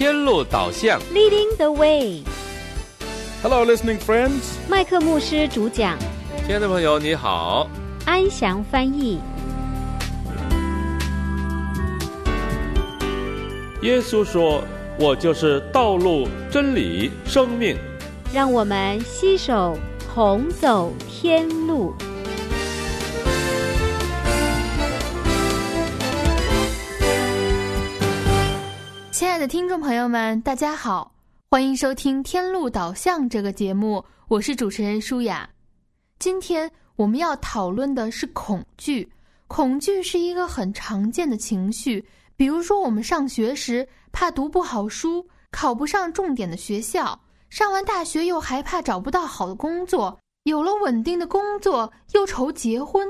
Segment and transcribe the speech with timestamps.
[0.00, 0.98] 天路导向。
[1.12, 4.56] Leading the Way，Hello, listening friends.
[4.66, 5.98] 麦克牧师主讲，
[6.46, 7.68] 亲爱的朋友，你好。
[8.06, 9.20] 安详翻译。
[13.82, 14.62] 耶稣说
[14.98, 17.76] ：“我就是道路、真理、生命。
[18.32, 19.76] 让我们携手
[20.14, 21.94] 同走天路。
[29.40, 31.10] 的听众朋友们，大家好，
[31.50, 35.48] 欢迎收听《天路导向》这个节目，我是主持人舒雅。
[36.18, 39.10] 今天我们要讨论的是恐惧。
[39.48, 42.06] 恐惧是一个很常见的情绪，
[42.36, 53.08] 比如说我们上学时怕读不好书，考不上重点的学校；上完大学又害怕找不到好的工作；有了稳定的工作又愁结婚；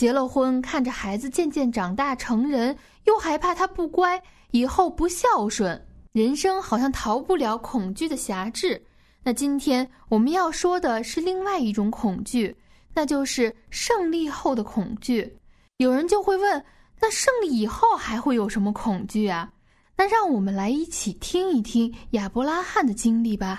[0.00, 4.18] 结了婚看着孩子渐渐长大成人，又害怕他不乖。
[4.50, 5.78] 以后不孝顺，
[6.12, 8.82] 人生好像逃不了恐惧的辖制。
[9.22, 12.56] 那今天我们要说的是另外一种恐惧，
[12.94, 15.36] 那就是胜利后的恐惧。
[15.76, 16.64] 有人就会问：
[16.98, 19.52] 那胜利以后还会有什么恐惧啊？
[19.98, 23.58] 那让我们来一起听一听亚伯拉罕的经历吧。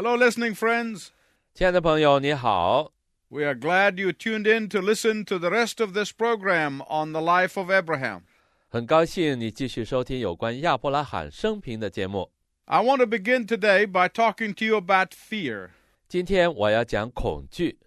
[0.00, 1.08] Hello, listening friends.
[1.54, 2.92] ”亲爱的朋友，你好。
[3.28, 7.12] We are glad you tuned in to listen to the rest of this program on
[7.12, 8.22] the life of Abraham.
[8.68, 12.30] 很高兴你继续收听有关亚伯拉罕生平的节目。
[12.66, 15.70] I want to begin today by talking to you about fear.
[16.08, 17.78] 今天我要讲恐惧。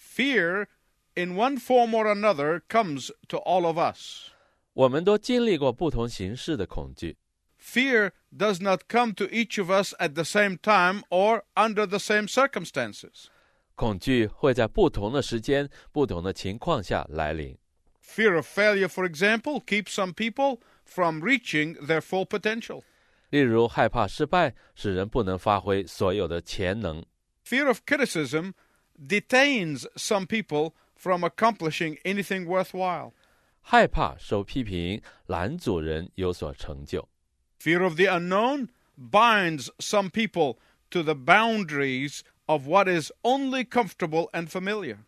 [0.00, 0.66] Fear,
[1.14, 4.30] in one form or another, comes to all of us.
[4.72, 7.16] 我们都经历过不同形式的恐惧，
[7.62, 11.98] Fear does not come to each of us at the same time or under the
[11.98, 13.26] same circumstances.
[13.74, 17.56] 恐惧会在不同的时间、不同的情况下来临。
[18.02, 22.82] Fear of failure, for example, keeps some people from reaching their full potential.
[23.30, 27.04] 例如，害怕失败使人不能发挥所有的潜能；
[27.44, 28.54] Fear of criticism
[28.98, 33.12] detains some people from accomplishing anything worthwhile.
[33.60, 37.06] 害怕受批评拦阻人有所成就；
[37.62, 40.58] Fear of the unknown binds some people
[40.90, 44.98] to the boundaries of what is only comfortable and familiar.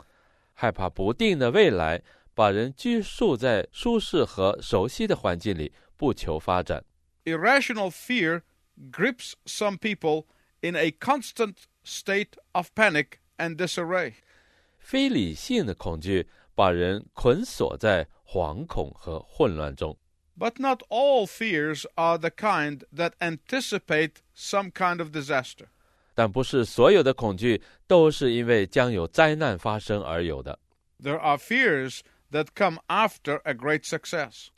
[0.54, 2.02] 害怕不定的未来
[2.34, 6.84] 把人拘束在舒适和熟悉的环境里，不求发展。
[7.24, 8.42] Irrational fear
[8.90, 10.26] grips some people
[10.60, 11.54] in a constant
[11.84, 14.14] state of panic and disarray.
[14.78, 19.96] 非理性的恐惧把人捆锁在惶恐和混乱中。
[20.38, 25.66] But not all fears are the kind that anticipate some kind of disaster.
[26.14, 30.58] 但不是所有的恐惧都是因为将有灾难发生而有的。
[31.02, 32.00] There are fears
[32.30, 34.48] that come after a great success.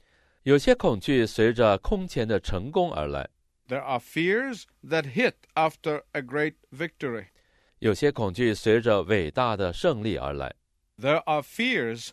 [0.44, 3.28] 有些恐惧随着空前的成功而来，
[3.68, 7.26] There are fears that hit after a great victory.
[7.78, 10.54] 有些恐惧随着伟大的胜利而来，
[10.98, 12.10] There are fears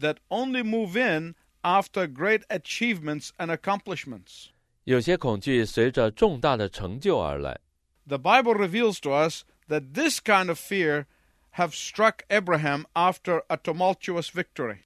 [0.00, 4.46] that only move in after great achievements and accomplishments.
[4.84, 7.60] 有些恐惧随着重大的成就而来。
[8.06, 11.04] The Bible reveals to us that this kind of fear
[11.52, 14.78] have struck Abraham after a tumultuous victory.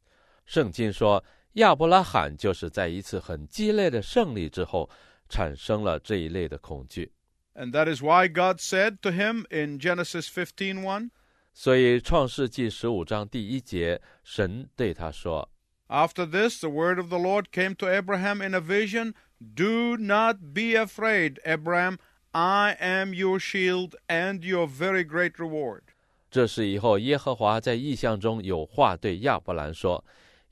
[0.45, 4.91] 圣经说，亚伯拉罕就是在一次很激烈的胜利之后，
[5.29, 7.13] 产生了这一类的恐惧。
[7.55, 11.11] And that is why God said to him in Genesis 15:1,
[11.53, 15.49] 所以，《创世纪》十五章第一节，神对他说
[15.89, 20.55] After this, the word of the Lord came to Abraham in a vision Do not
[20.55, 21.99] be afraid, Abraham.
[22.33, 25.83] I am your shield and your very great reward.：“
[26.31, 30.03] 这是以后耶和华在异象中有话对亚伯兰说：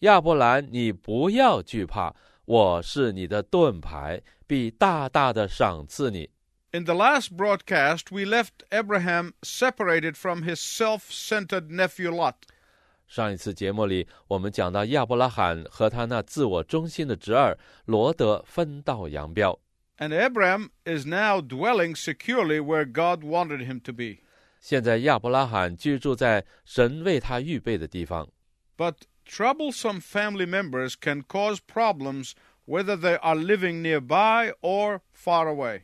[0.00, 6.28] 亚伯兰，你不要惧怕，我是你的盾牌，必大大的赏赐你。”
[6.72, 12.34] In the last broadcast, we left Abraham separated from his self centered nephew Lot.
[13.06, 19.58] 上一次节目里，我们讲到亚伯拉罕和他那自我中心的侄儿罗德分道扬镳。
[19.98, 24.18] And Abraham is now dwelling securely where God wanted him to be.
[24.60, 28.28] 现在亚伯拉罕居住在神为他预备的地方，
[28.76, 28.94] But
[29.26, 32.32] troublesome family members can cause problems
[32.66, 35.82] whether they are living nearby or far away.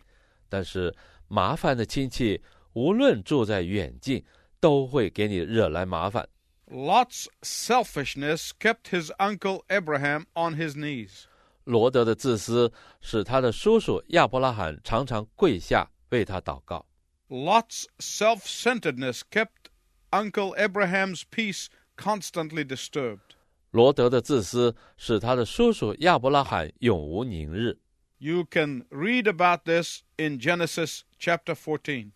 [0.49, 0.95] 但是
[1.27, 2.41] 麻烦的亲戚
[2.75, 4.25] 无论住在远近，
[4.61, 6.29] 都会给你惹来麻烦。
[6.71, 11.27] Lot's selfishness kept his uncle Abraham on his knees.
[11.65, 16.87] 罗德的自私使他的叔叔亚伯拉罕常常跪下为他祷告。
[17.29, 19.71] Lot's self centeredness kept
[20.13, 23.35] Uncle Abraham's peace constantly disturbed.
[23.71, 27.79] 罗德的自私使他的叔叔亚伯拉罕永无宁日。
[28.19, 32.13] You can read about this in Genesis chapter 14.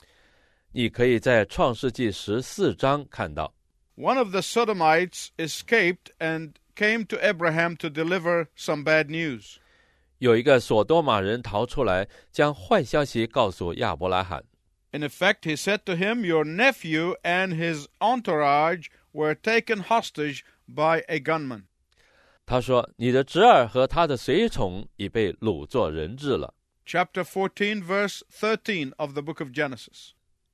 [0.72, 3.52] 你可以在创世纪十四章看到，
[3.96, 9.56] One of the Sodomites escaped and came to Abraham to deliver some bad news.
[10.18, 14.44] 有一个索多玛人逃出来，将坏消息告诉亚伯拉罕。
[14.92, 21.04] In effect, he said to him, Your nephew and his entourage were taken hostage by
[21.06, 21.64] a gunman.
[22.44, 26.54] 他说：“你的侄儿和他的随从已被掳作人质了。
[26.84, 30.10] Chapter 14, verse 13 of the book of Genesis.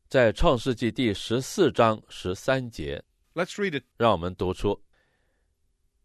[0.09, 3.03] ”在创世纪第十四章十三节，
[3.34, 3.84] Let's read it.
[3.98, 4.82] 让我们读出：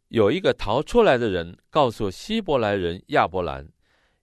[0.09, 3.69] 有一个逃出来的人告诉希伯来人亚伯兰，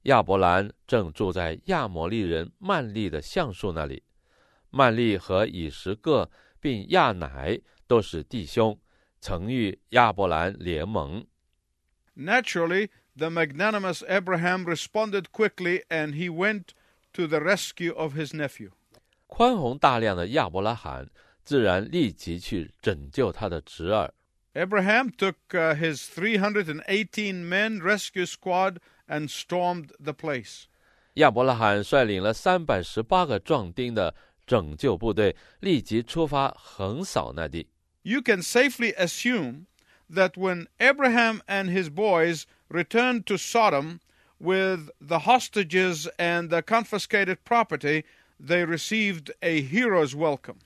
[0.04, 4.04] 亚伯兰正住在亚摩利人曼利的橡树那里。
[4.70, 8.80] 曼利和以实各并亚乃都是弟兄，
[9.20, 11.26] 曾与亚伯兰联盟。
[12.16, 16.70] Naturally, the magnanimous Abraham responded quickly and he went
[17.12, 18.72] to the rescue of his nephew.
[19.28, 21.10] 宽宏大量的亚伯拉罕
[21.45, 24.13] 自然立即去拯救他的侄儿。
[24.55, 30.65] Abraham took uh, his 318 men rescue squad and stormed the place.
[31.15, 34.15] 亚伯拉罕率领了三百十八个壮丁的
[34.47, 37.69] 拯救部队，立即出发横扫那地。
[38.03, 39.67] You can safely assume
[40.11, 44.01] that when Abraham and his boys returned to Sodom
[44.39, 48.05] with the hostages and the confiscated property,
[48.41, 50.59] they received a hero's welcome.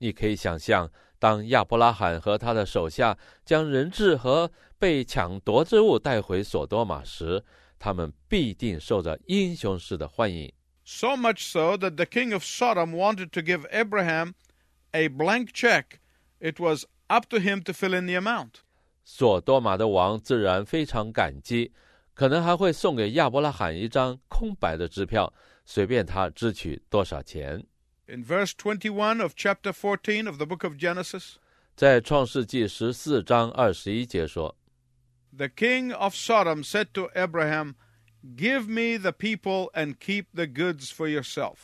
[0.00, 7.44] 你可以想象，当亚伯拉罕和他的手下将人质和被抢夺之物带回索多玛时，
[7.78, 10.50] 他们必定受着英雄式的欢迎。
[10.84, 14.32] So much so that the king of Sodom wanted to give Abraham
[14.92, 16.00] a blank check.
[16.40, 18.62] It was up to him to fill in the amount.
[19.04, 21.72] 索多玛的王自然非常感激，
[22.14, 25.32] 可能还会送给亚伯拉罕一张空白的支票，
[25.66, 27.66] 随便他支取多少钱。
[28.09, 31.37] In verse 21 of chapter 14 of the book of Genesis,
[31.75, 34.55] 在创世纪十四章二十一节说，
[35.35, 37.75] the king of Sodom said to Abraham,
[38.37, 41.55] Give me the people and keep the goods for yourself.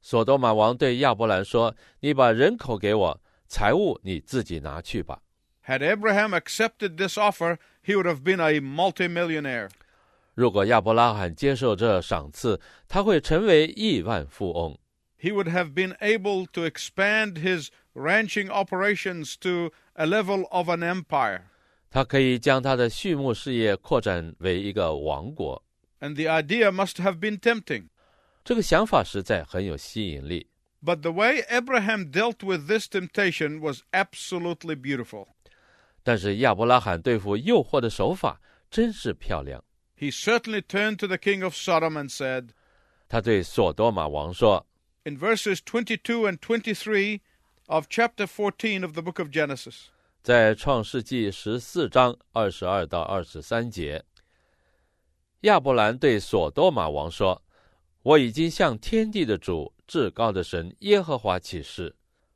[0.00, 5.20] 索多玛王对亚伯兰说：“你把人口给我，财物你自己拿去吧。
[5.66, 9.68] Had Abraham accepted this offer, he would have been a multimillionaire.
[10.34, 14.78] ”如果亚伯拉罕接受这赏赐，他会成为亿万富翁。
[15.24, 20.82] He would have been able to expand his ranching operations to a level of an
[20.82, 21.42] empire.
[21.90, 25.62] 他可以将他的畜牧事业扩展为一个王国。
[26.00, 27.88] And the idea must have been tempting.
[28.44, 30.46] 这个想法实在很有吸引力。
[30.82, 35.26] But the way Abraham dealt with this temptation was absolutely beautiful.
[36.02, 38.40] 但是亚伯拉罕对付诱惑的手法
[38.70, 39.62] 真是漂亮。
[39.98, 42.50] He certainly turned to the king of Sodom and said,
[43.08, 44.66] 他对索多玛王说
[45.05, 47.21] in verses 22 and 23
[47.69, 49.89] of chapter 14 of the book of Genesis,：“
[50.23, 54.03] 在创世纪十四章二十二到二十三节，
[55.41, 57.43] 亚伯兰对索多玛王说
[58.01, 61.95] ：‘我已经向天地的主、至高的神耶和华起誓，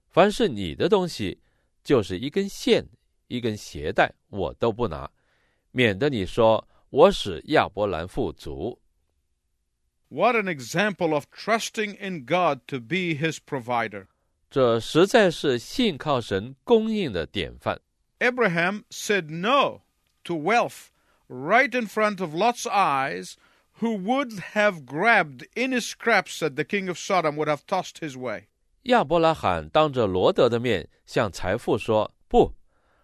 [0.10, 1.40] 凡是你的东西，
[1.84, 2.88] 就是一根线、
[3.28, 5.10] 一根鞋带，我都不拿，
[5.72, 8.79] 免得你说我使亚伯兰富足。
[10.09, 14.07] what an example of trusting in God to be his provider.
[14.51, 17.81] ’这实在是信靠神供应的典范。
[18.21, 19.83] Abraham said no
[20.23, 20.89] to wealth
[21.29, 23.35] right in front of Lot's eyes,
[23.81, 28.17] who would have grabbed any scraps that the king of Sodom would have tossed his
[28.17, 28.45] way.
[28.83, 32.55] 亚伯拉罕当着罗德的面向财富说：“不，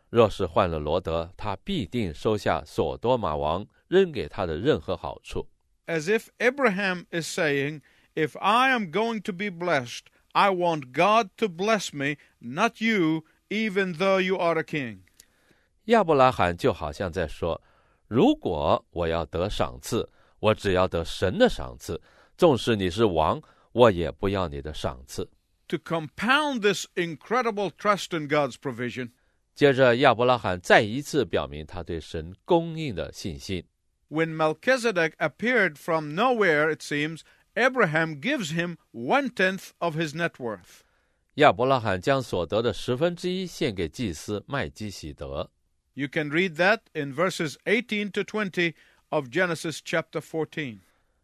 [0.09, 5.49] 若是换了罗德，他必定收下索多玛王扔给他的任何好处。
[5.87, 7.83] As if Abraham is saying,
[8.15, 13.25] If I am going to be blessed, I want God to bless me, not you,
[13.49, 15.01] even though you are a king.
[15.87, 22.01] ”亚伯拉罕就好像在说：“如果我要得赏赐，我只要得神的赏赐，
[22.37, 23.43] 纵使你是王，
[23.73, 25.29] 我也不要你的赏赐。”
[25.69, 29.11] To compound this incredible trust in God's provision,
[29.55, 33.65] 接着，亚伯拉罕再一次表明他对神供应的信心。
[34.11, 37.25] when Melchizedek appeared from nowhere, it seems,
[37.57, 40.83] Abraham gives him one tenth of his net worth.
[41.35, 45.51] 亚伯拉罕将所得的十分之一献给祭司麦基喜德。
[45.95, 48.75] You can read that in verses 18 to 20
[49.11, 50.81] of Genesis chapter 14.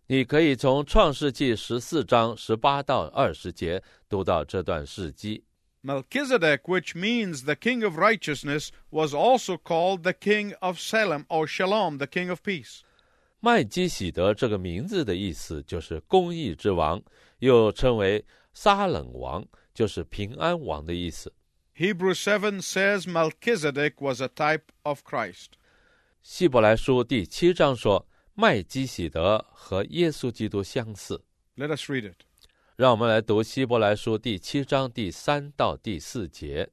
[0.06, 5.42] 你可以从创世纪十四章十八到二十节读到这段事迹。
[5.82, 11.46] Melchizedek, which means the king of righteousness, was also called the king of Salem or
[11.46, 12.80] Shalom, the king of peace.
[13.38, 17.00] 麦基喜德这个名字的意思就是公义之王，
[17.38, 21.32] 又称为撒冷王，就是平安王的意思。
[21.76, 25.50] Hebrews 7 says Melchizedek was a type of Christ.
[26.23, 31.23] 希伯来书第七章说，麦基喜德和耶稣基督相似。
[31.56, 32.25] Let us read it.
[32.77, 36.69] 让我们来读希伯来书第七章第三到第四节。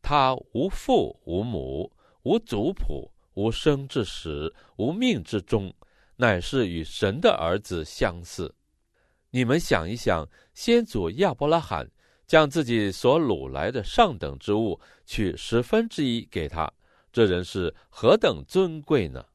[0.00, 5.72] 他无父无母，无族谱，无生之始，无命之终，
[6.16, 8.54] 乃是与神的儿子相似。
[9.30, 11.90] 你们想一想，先祖亚伯拉罕
[12.26, 16.72] 将自己所掳来的上等之物取十分之一给他，
[17.12, 19.26] 这人是何等尊贵呢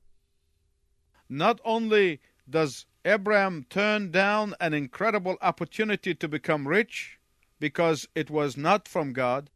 [1.28, 2.20] ？Not only
[2.52, 7.19] does Abraham turn down an incredible opportunity to become rich
[7.59, 9.47] because it was not from God,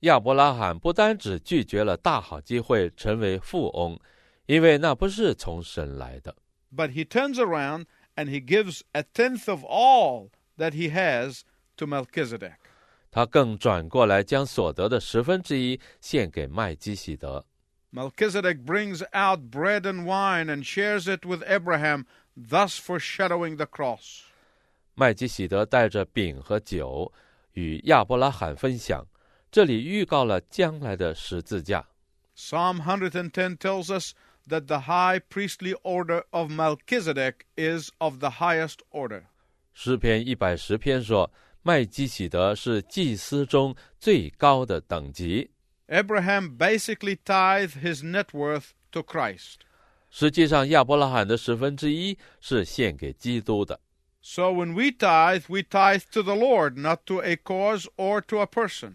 [0.00, 3.98] 亚伯拉罕不单只拒绝了大好机会成为富翁，
[4.46, 6.36] 因为那不是从神来的，
[6.74, 11.40] but he turns around and he gives a tenth of all that he has
[11.76, 12.56] to Melchizedek.
[13.10, 17.46] 他更转过来将所得的十分之一献给麦基喜德。
[17.92, 22.06] Melchizedek brings out bread and wine and shares it with Abraham,
[22.38, 24.22] thus foreshadowing the cross.
[24.94, 27.12] 麦基喜德带着饼和酒
[27.52, 29.06] 与亚伯拉罕分享，
[29.50, 31.88] 这里预告了将来的十字架。
[32.36, 34.14] Psalm 110 tells us
[34.48, 39.24] that the high priestly order of Melchizedek is of the highest order.
[39.72, 45.50] 诗篇一百十篇说，麦基喜德是祭司中最高的等级。
[45.88, 49.60] Abraham basically tithed his net worth to Christ.
[50.10, 53.80] 实际上，亚伯拉罕的十分之一是献给基督的。
[54.22, 58.38] So when we tithe, we tithe to the Lord, not to a cause or to
[58.38, 58.94] a person.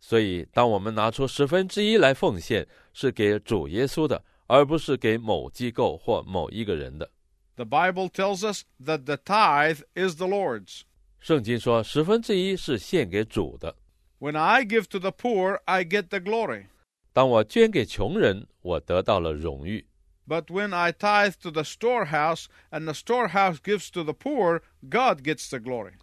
[0.00, 7.10] 所以，当我们拿出十分之一来奉献，是给主耶稣的，而不是给某机构或某一个人的。
[7.56, 10.82] The Bible tells us that the tithe is the Lord's.
[11.18, 13.74] 圣经说，十分之一是献给主的。
[14.20, 16.66] When I give to the poor, I get the glory.
[17.12, 19.84] 当我捐给穷人，我得到了荣誉；
[20.30, 25.22] But when I tithe to the storehouse and the storehouse gives to the poor, God
[25.22, 25.94] gets the glory.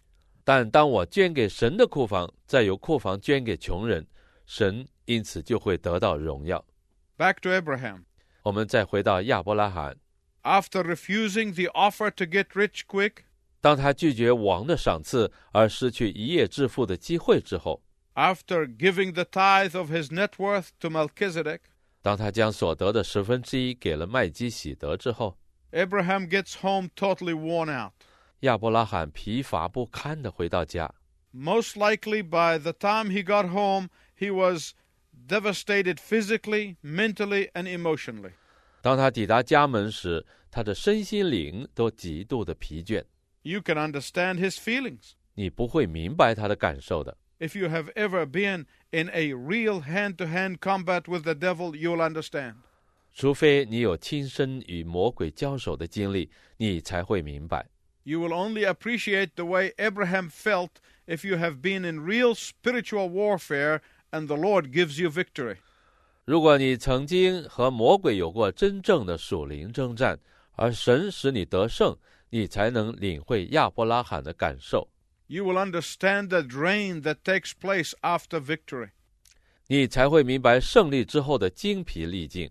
[0.44, 4.06] 但当我捐给神的库房，再由库房捐给穷人，
[4.46, 6.64] 神因此就会得到荣耀。
[7.18, 8.04] Back to Abraham.
[8.42, 9.96] 我们再回到亚伯拉罕，
[10.42, 13.24] After refusing the offer to get rich quick,
[13.60, 17.82] 当他拒绝王的赏赐而失去一夜致富的机会之后，
[18.14, 21.60] after giving the tithe of his net worth to Melchizedek,
[22.02, 25.38] 当他将所得的十分之一给了麦基喜德之后，
[25.72, 27.92] Abraham gets home totally worn out.
[28.40, 30.94] 亚伯拉罕疲乏不堪地回到家。
[31.32, 34.74] Most likely by the time he got home, he was
[35.26, 38.32] devastated physically, mentally, and emotionally.
[38.82, 43.04] 当他抵达家门时，他的身心灵都极度的疲倦。
[43.42, 45.12] You can understand his feelings.
[45.34, 47.16] 你不会明白他的感受的。
[47.40, 51.74] If you have ever been in a real hand to hand combat with the devil,
[51.74, 52.54] you'll understand.
[53.12, 57.66] 除非你有亲身与魔鬼交手的经历，你才会明白。
[58.02, 60.70] You will only appreciate the way Abraham felt
[61.06, 65.56] if you have been in real spiritual warfare and the Lord gives you victory.
[66.24, 70.18] 如果你曾经和魔鬼有过真正的属灵征战，
[70.56, 71.96] 而神使你得胜，
[72.30, 74.88] 你才能领会亚伯拉罕的感受，
[75.28, 78.90] You will understand the drain that takes place after victory.
[79.68, 82.50] 你才会明白胜利之后的精疲力尽。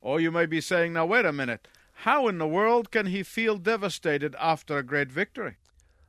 [0.00, 1.60] Or you may be saying, now wait a minute,
[2.04, 5.54] how in the world can he feel devastated after a great victory?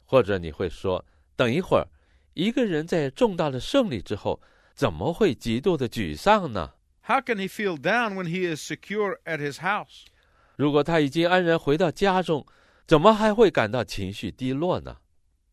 [0.05, 1.03] 或者你会说，
[1.36, 1.88] 等一会儿，
[2.34, 4.39] 一个人在重大的胜利之后，
[4.75, 6.74] 怎么会极度的沮丧呢？
[7.08, 10.05] How can he feel down when he is secure at his house?
[10.55, 12.46] 如果他已经安然回到家中，
[12.86, 14.98] 怎么还会感到情绪低落呢？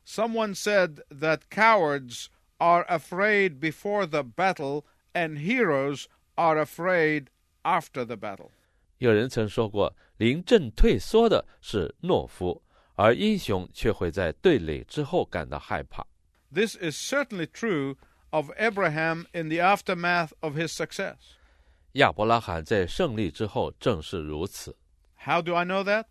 [0.07, 2.27] Someone said that cowards
[2.59, 7.27] are afraid before the battle and heroes are afraid
[7.63, 8.51] after the battle.
[8.99, 12.63] 有人曾说过，临阵退缩的是懦夫，
[12.95, 16.07] 而英雄却会在对垒之后感到害怕。
[16.53, 17.97] This is certainly true
[18.31, 21.17] of Abraham in the aftermath of his success.
[21.93, 24.77] 亚伯拉罕在胜利之后正是如此。
[25.25, 26.07] How do I know that?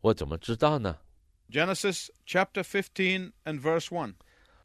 [0.00, 0.98] 我怎么知道呢？
[1.50, 4.14] Genesis chapter 15 and verse 1.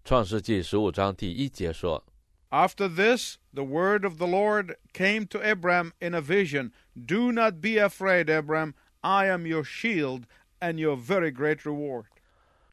[0.06, 2.04] 创世纪十五章第一节说：
[2.50, 7.56] After this, the word of the Lord came to Abram in a vision Do not
[7.60, 8.74] be afraid, Abram.
[9.02, 10.24] I am your shield
[10.60, 12.06] and your very great reward.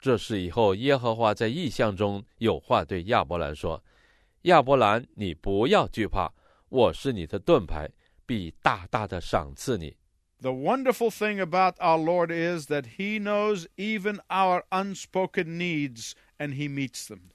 [0.00, 6.32] 这是以后耶和华在异象中有话对亚伯兰说：“亚伯兰，你不要惧怕，
[6.68, 7.90] 我是你的盾牌，
[8.24, 9.96] 必大大的赏赐你。”
[10.40, 16.54] The wonderful thing about our Lord is that He knows even our unspoken needs and
[16.54, 17.30] He meets them.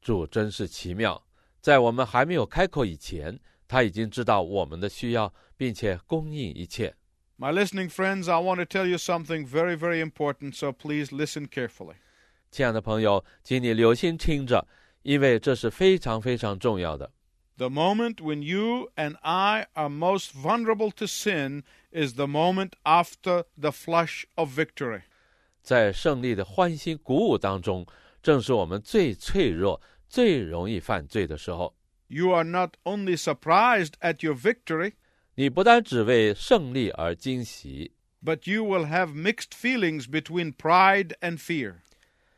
[0.00, 1.24] 主真是奇妙，
[1.60, 6.94] 在我们还没有开口以前，他已经知道我们的需要，并且供应一切。
[7.38, 11.46] My listening friends, I want to tell you something very, very important, so please listen
[11.46, 11.94] carefully.
[12.50, 14.66] 亲爱的朋友，请你留心听着，
[15.02, 17.12] 因为这是非常非常重要的。
[17.58, 23.44] The moment when you and I are most vulnerable to sin is the moment after
[23.58, 25.02] the flush of victory.
[25.62, 27.86] 在胜利的欢欣鼓舞当中，
[28.22, 31.74] 正是我们最脆弱、最容易犯罪的时候。
[32.06, 34.94] You are not only surprised at your victory,
[35.34, 37.92] 你不单只为胜利而惊喜，
[38.24, 41.76] but you will have mixed feelings between pride and fear.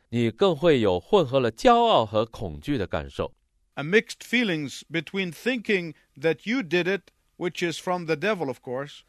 [0.08, 3.32] 你更会有混合了骄傲和恐惧的感受。
[3.74, 8.58] A mixed feelings between thinking that you did it, which is from the devil, of
[8.60, 9.02] course,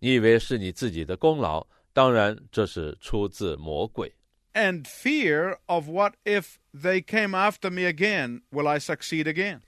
[0.00, 4.14] 你以为是你自己的功劳，当然这是出自魔鬼。
[4.54, 8.42] and fear of what if they came after me again?
[8.50, 9.60] Will I succeed again?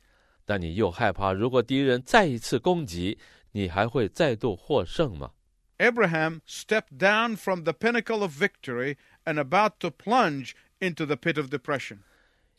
[0.45, 3.19] 但你又害怕，如果敌人再一次攻击，
[3.53, 5.31] 你还会再度获胜吗？
[5.79, 11.41] Abraham stepped down from the pinnacle of victory and about to plunge into the pit
[11.41, 11.99] of depression.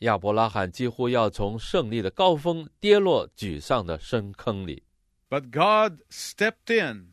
[0.00, 4.82] 亚伯拉罕几乎要从胜利的高峰跌落沮丧的深坑里，
[5.30, 7.12] But God stepped in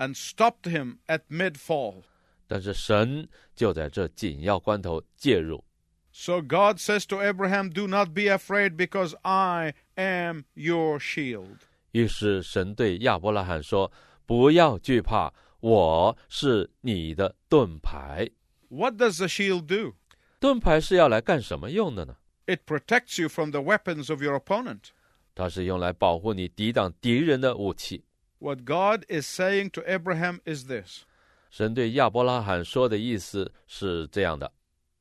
[0.00, 2.02] and stopped him at mid fall.
[2.46, 5.64] 但是神就在这紧要关头介入。
[6.12, 11.58] So God says to Abraham, Do not be afraid because I am your shield.
[11.92, 18.30] 于是神对亚伯拉罕说：“不要惧怕，我是你的盾牌。
[18.68, 19.94] What does the shield do?
[20.38, 22.16] 盾牌是要来干什么用的呢？
[22.46, 24.90] It protects you from the weapons of your opponent.
[25.34, 28.04] 它是用来保护你抵挡敌人的武器。
[28.40, 31.04] What God is saying to Abraham is this
[31.50, 34.52] 神对亚伯拉罕说的意思是这样的：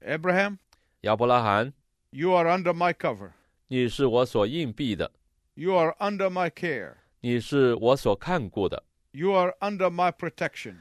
[0.01, 0.57] Abraham,
[1.01, 1.73] 亚伯拉罕，
[2.11, 3.31] you are under my cover.
[3.67, 5.11] 你是我所应避的，
[5.55, 6.93] You are under my care.
[7.21, 10.75] 你是我所看顾的， You are under my protection.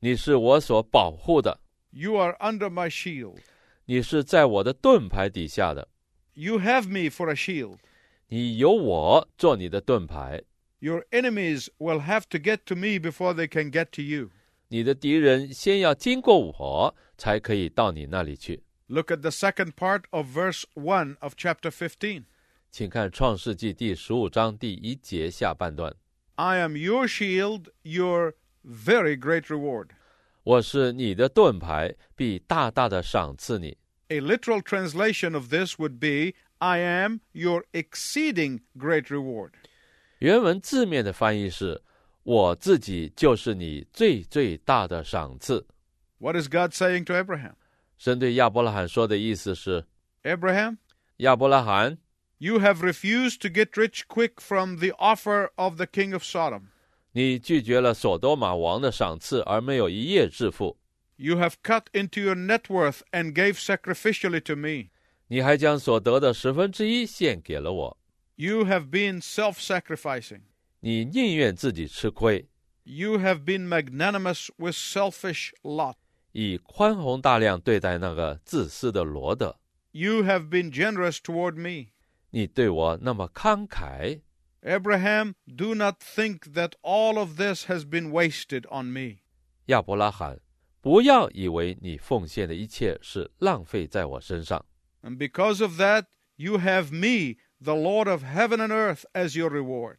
[0.00, 3.38] 你是我所保护的， You are under my shield.
[3.86, 5.88] 你是在我的盾牌底下的，
[6.34, 7.78] You have me for a shield.
[8.28, 10.42] 你有我做你的盾牌。
[10.82, 14.30] Your enemies will have to get to me before they can get to you.
[14.68, 18.62] 你的敌人先要经过我，才可以到你那里去。
[18.86, 22.24] Look at the second part of verse 1 of chapter 15.
[22.70, 25.96] 请看《创世纪》第十五章第一节下半段：
[26.36, 29.88] I am your shield, your very great reward.
[30.44, 33.76] 我是你的盾牌，必大大的赏赐你。
[34.08, 39.52] A literal translation of this would be I am your exceeding great reward.
[40.22, 41.80] 原文字面的翻译是：
[42.24, 45.66] 我自己就是你最最大的赏赐。
[46.18, 47.54] What is God saying to Abraham?
[47.96, 49.84] 神对亚伯拉罕说的意思是：
[50.24, 50.78] Abraham,
[51.18, 51.98] 亚伯拉罕，
[52.38, 56.62] you have refused to get rich quick from the offer of the king of Sodom.
[57.12, 60.76] 你拒绝了索多玛王的赏赐，而没有一夜致富。
[61.16, 64.90] You have cut into your net worth and gave sacrificially to me.
[65.26, 67.98] 你还将所得的十分之一献给了我。
[68.36, 70.42] You have been self sacrificing.
[70.80, 72.48] 你宁愿自己吃亏，
[72.84, 75.96] You have been magnanimous with selfish Lot.
[76.32, 79.58] 以宽宏大量对待那个自私的罗德。
[79.90, 81.90] You have been generous toward me.
[82.30, 84.20] 你对我那么慷慨，
[84.62, 89.20] Abraham, do not think that all of this has been wasted on me.
[89.66, 90.40] 亚伯拉罕，
[90.80, 94.64] 不要以为你奉献的一切是浪费在我身上，
[95.02, 96.04] And because of that,
[96.36, 99.98] you have me, the Lord of heaven and earth, as your reward.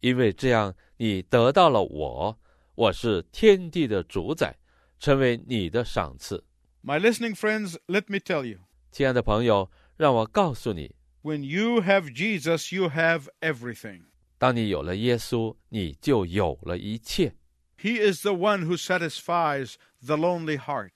[0.00, 2.38] 因为这样你得到了我，
[2.74, 4.56] 我是天地的主宰，
[4.98, 6.44] 成为你的赏赐。
[6.82, 14.04] My listening friends, let me tell you 亲爱的朋友，让我告诉你， when you have Jesus, you have everything.
[14.38, 17.34] 当你有了耶稣，你就有了一切。
[17.78, 20.92] He is the one who satisfies the lonely heart.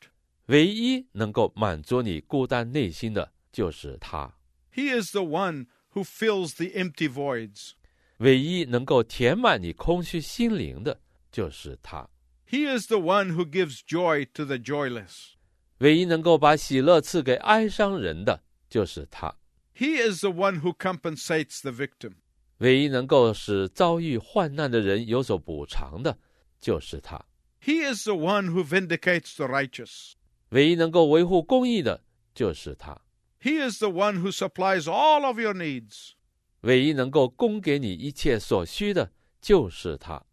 [0.46, 4.33] 唯一能够满足你孤单内心的，就是他；
[4.74, 5.66] He is the one
[5.98, 7.72] who fills the empty voids.
[8.18, 11.00] 唯一能够填满你空虚心灵的，
[11.33, 12.09] 就是他；
[12.48, 15.33] He is the one who gives joy to the joyless.
[15.78, 19.35] 唯一能够把喜乐赐给哀伤人的，就是他；
[19.76, 22.12] He is the one who compensates the victim.
[22.59, 26.18] 唯一能够使遭遇患难的人有所补偿的，
[26.61, 27.24] 就是他；
[27.61, 30.12] He is the one who vindicates the righteous.
[30.50, 33.00] 唯一能够维护公义的， 就是他。
[33.40, 36.12] He is the one who supplies all of your needs.
[36.61, 40.24] 唯一能够供给你一切所需的，就是他。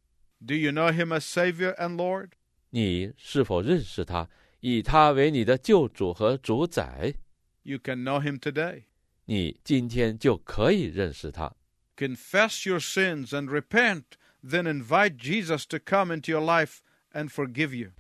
[0.46, 2.32] Do you know him as Savior and Lord?
[2.70, 4.30] 你是否认识他，
[4.62, 7.16] 以他为你的救主和主宰？
[7.64, 8.84] You can know him today.
[9.26, 11.54] 你今天就可以认识他。
[11.98, 14.04] Confess your sins and repent,
[14.44, 16.78] then invite Jesus to come into your life
[17.12, 17.92] and forgive you.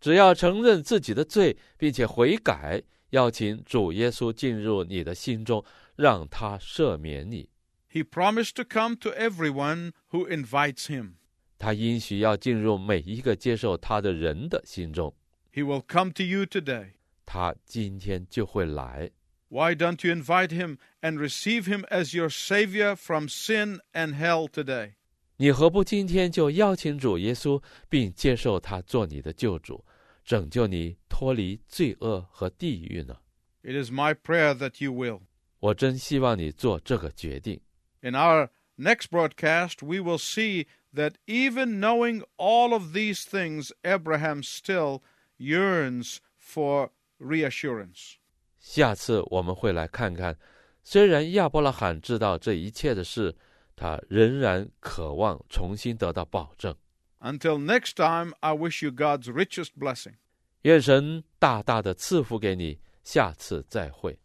[0.00, 2.82] 只要承认自己的罪，并且悔改，
[3.15, 5.63] 邀请主耶稣进入你的心中，
[5.95, 7.49] 让他赦免你。
[7.89, 11.13] He promised to come to everyone who invites him.
[11.57, 15.15] 他应许要进入每一个接受他的人的心中。
[15.53, 16.89] He will come to you today.
[17.25, 19.11] 他今天就会来。
[19.47, 24.95] Why don't you invite him and receive him as your Savior from sin and hell today?
[25.37, 29.85] 你何不今天就邀请主耶稣，并接受他做你的救主，
[30.24, 33.18] 拯救你脱离罪恶和地狱呢？
[33.62, 35.22] It is my prayer that you will.
[35.58, 37.60] 我真希望你做这个决定。
[38.00, 44.42] In our next broadcast, we will see that even knowing all of these things, Abraham
[44.42, 45.02] still
[45.38, 48.14] yearns for reassurance.
[48.58, 50.38] 下次我们会来看看，
[50.82, 53.36] 虽然亚伯拉罕知道这一切的事，
[53.76, 56.74] 他仍然渴望重新得到保证。
[57.20, 60.14] Until next time, I wish you God's richest blessing.
[60.62, 64.18] 愿神大大的赐福给你，下次再会。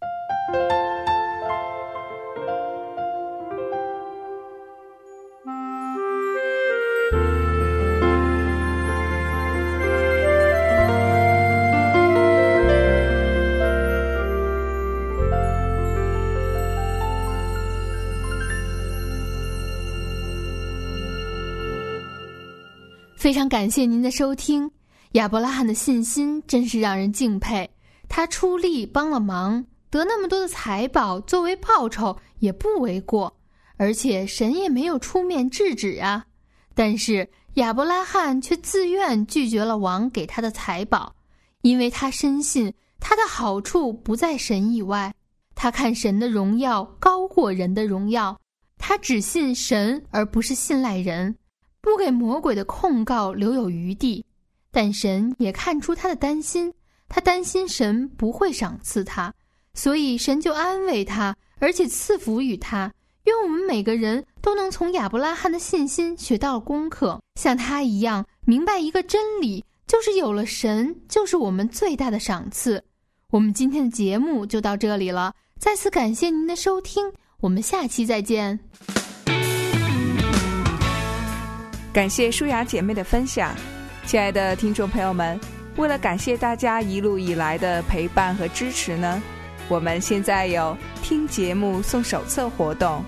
[23.20, 24.70] 非常感谢您的收听。
[25.12, 27.68] 亚伯拉罕的信心真是让人敬佩，
[28.09, 33.30] 他出力帮了忙，得那么多的财宝作为报酬也不为过，
[33.76, 36.24] 而且神也没有出面制止啊。
[36.74, 41.14] 但是亚伯拉罕却自愿拒绝了王给他的财宝，
[41.61, 45.14] 因为他深信他的好处不在神以外，
[45.54, 48.40] 他看神的荣耀高过人的荣耀，
[48.78, 51.37] 他只信神而不是信赖人。
[51.80, 54.24] 不给魔鬼的控告留有余地，
[54.70, 56.72] 但神也看出他的担心，
[57.08, 59.32] 他担心神不会赏赐他，
[59.74, 62.92] 所以神就安慰他，而且赐福于他。
[63.24, 72.82] 愿我们每个人都能从亚伯拉罕的信心学到功课，像他一样明白一个真理，就是有了神，就是我们最大的赏赐。
[73.30, 78.58] 我们今天的节目就到这里了，再次感谢您的收听，我们下期再见。
[81.92, 83.53] 感谢舒雅姐妹的分享，
[84.07, 85.38] 亲爱的听众朋友们，
[85.76, 89.20] 为了感谢大家一路以来的陪伴和支持呢，
[89.68, 93.05] 我们现在有听节目送手册活动。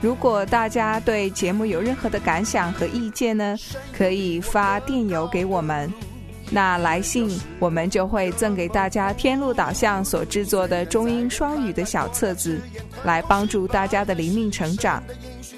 [0.00, 3.56] 如果大家对节目有任何的感想和意见呢，
[3.96, 5.88] 可以发电邮给我们。
[6.50, 12.60] 那来信我们就会赠给大家天路导向所制作的中英双语的小册子，
[13.04, 15.00] 来帮助大家的灵命成长。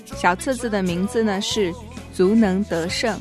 [0.04, 1.72] 小册子的名字呢是。
[2.20, 3.18] 足能得胜。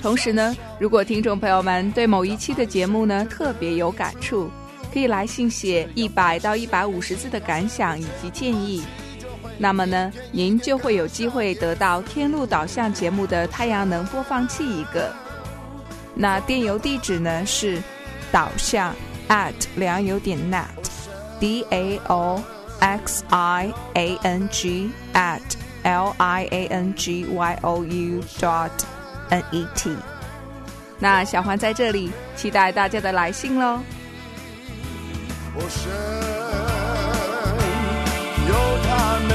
[0.00, 4.48] 同时呢，如果听众朋友们对某一期的节目呢特别有感触，
[4.92, 8.84] 可以来信写一百到一百五十字的感想以及建议。
[9.58, 15.12] 那么呢，您就会有机会得到天路导向节目的太阳能播放器一个。
[16.14, 17.82] 那电邮地址呢是
[18.30, 18.94] 导向
[19.28, 22.40] at 良友点 net，d a o
[22.78, 25.40] x i a n g at。
[25.84, 28.70] L I A N G Y O U dot
[29.30, 29.96] N E T。
[30.98, 33.80] 那小环在这里期待大家的来信喽。
[38.46, 39.34] 有他美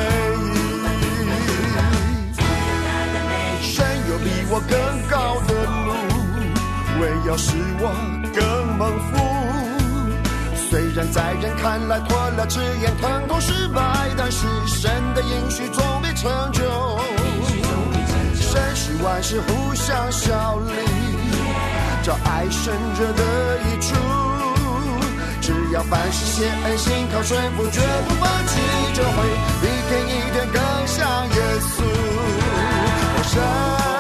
[1.02, 1.06] 意，
[3.62, 4.78] 神有比我更
[5.10, 5.50] 高的
[5.86, 5.90] 路，
[7.02, 7.84] 为要使我
[8.36, 8.38] 更
[8.78, 8.82] 蒙
[9.12, 9.29] 福。
[11.00, 13.82] 然在人看来脱了脂眼疼痛失败，
[14.18, 16.62] 但是神的应许总必成就。
[18.36, 20.74] 神使万事互相效力，
[22.04, 23.24] 叫爱神者的
[23.60, 23.96] 益处。
[25.40, 28.60] 只要凡事谢恩心靠顺服，绝不放弃，
[28.94, 29.16] 就会
[29.62, 31.82] 一天一天更像耶稣。
[33.16, 33.99] 我神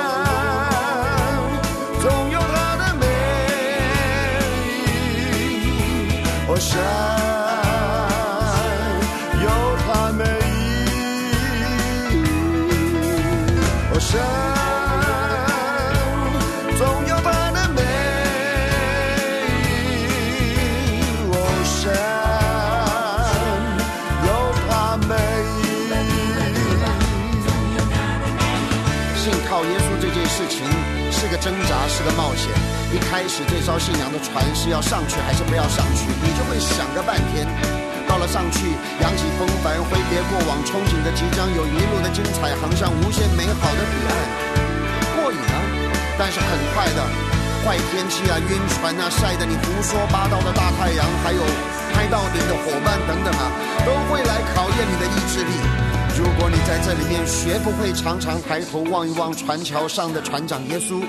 [6.59, 6.77] 山
[9.41, 9.47] 有
[9.87, 10.25] 它美
[12.11, 12.19] 景
[13.93, 14.11] 哦山
[16.77, 17.79] 总有它的美
[19.63, 19.65] 景
[21.31, 21.79] 哦山
[24.27, 24.29] 有
[24.67, 24.69] 它
[25.07, 25.15] 美
[25.63, 25.97] 景的美
[29.15, 30.59] 信靠耶稣这件事情
[31.09, 32.51] 是个挣扎是个冒险
[32.89, 37.45] 一开始这艘信仰的船是要上去还是不要上去，你就会想个半天。
[38.09, 44.13] 到了上去，扬起风帆，挥别过往，憧憬着即将有一路的精彩，航向无限美好的彼岸，
[45.13, 45.57] 过瘾啊！
[46.17, 47.05] 但是很快的，
[47.61, 51.43] 坏天气啊，晕船啊，晒得你胡说八道的大太阳，还有
[51.93, 53.53] 拍到顶的伙伴等等啊，
[53.85, 55.53] 都会来考验你的意志力。
[56.17, 60.99] 如果你在这里面学不会常常抬头望一望船桥上的船长耶稣，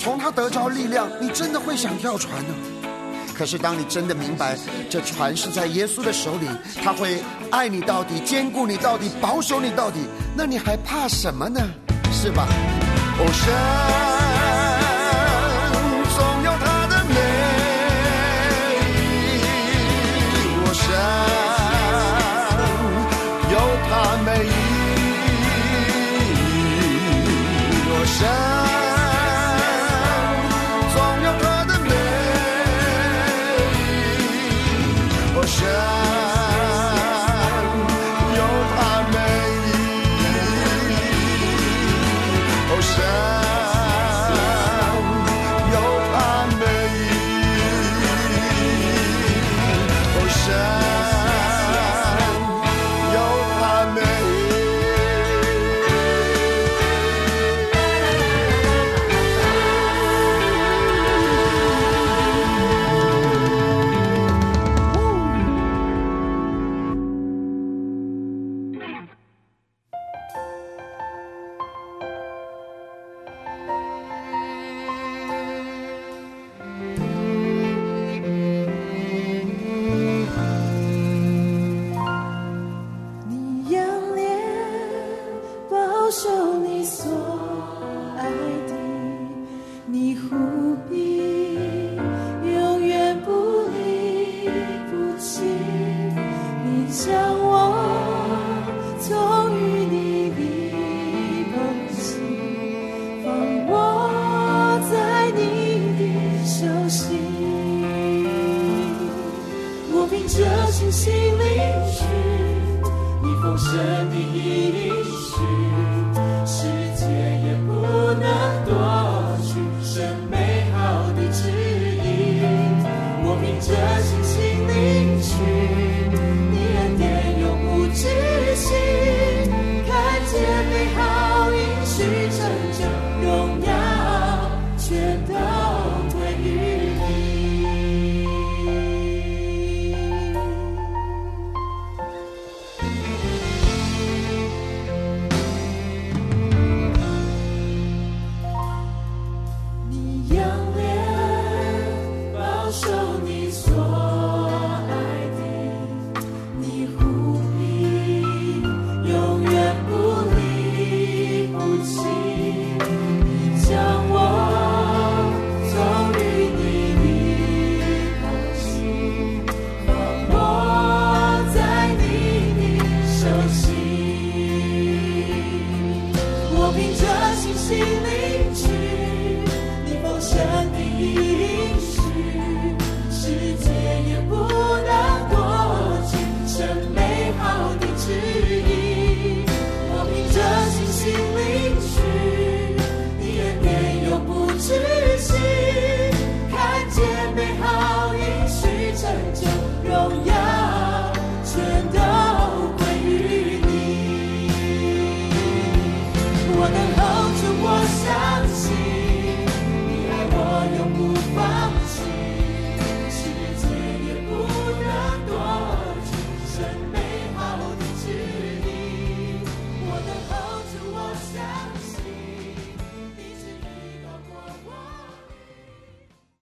[0.00, 2.54] 从他得着力量，你真的会想跳船呢。
[3.36, 4.56] 可是当你真的明白
[4.88, 6.46] 这船是在耶稣的手里，
[6.82, 9.98] 他会爱你到底，兼顾你到底，保守你到底，
[10.34, 11.60] 那你还怕什么呢？
[12.10, 12.48] 是吧？
[13.18, 14.09] 哦，神